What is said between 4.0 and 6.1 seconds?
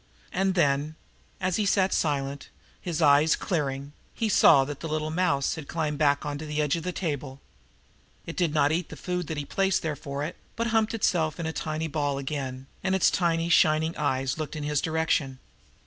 he saw that the little mouse had climbed